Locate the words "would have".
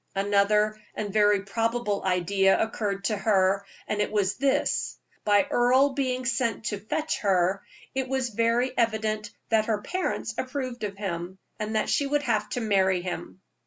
12.07-12.49